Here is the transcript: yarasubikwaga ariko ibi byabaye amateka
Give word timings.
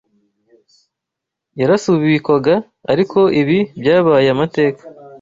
yarasubikwaga 1.59 2.55
ariko 2.91 3.19
ibi 3.41 3.59
byabaye 3.79 4.27
amateka 4.35 4.81